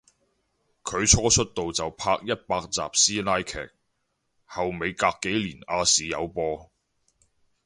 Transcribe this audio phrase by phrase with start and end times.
[0.83, 3.69] 佢初出道就拍一百集師奶劇，
[4.45, 6.71] 後尾隔幾年亞視有播